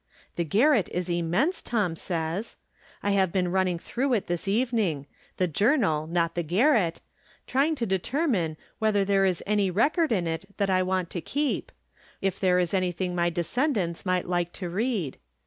[0.35, 2.57] The garret is immense, Tom says.
[3.03, 5.05] I have been running through it this evening—
[5.37, 7.01] the Journal, not the garret—
[7.51, 11.71] trying to determine whether there is any record in it that I want to keep;
[12.19, 15.19] if there is anything my descendants might like to read.